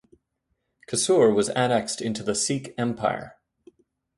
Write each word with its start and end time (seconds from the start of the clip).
Kasur 0.89 1.31
was 1.35 1.49
annexed 1.49 2.01
into 2.01 2.23
the 2.23 2.33
Sikh 2.33 2.73
Empire. 2.75 3.37